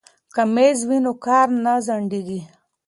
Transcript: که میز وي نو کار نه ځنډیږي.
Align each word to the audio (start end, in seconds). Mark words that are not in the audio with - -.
که 0.35 0.43
میز 0.53 0.79
وي 0.87 0.97
نو 1.03 1.13
کار 1.25 1.47
نه 1.63 1.73
ځنډیږي. 1.85 2.41